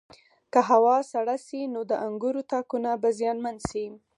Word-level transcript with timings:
که 0.53 0.59
هوا 0.69 0.97
سړه 1.11 1.35
شي 1.45 1.61
نو 1.73 1.81
د 1.89 1.91
انګورو 2.07 2.41
تاکونه 2.51 2.89
به 3.01 3.09
زیانمن 3.19 3.57
شي. 3.69 3.85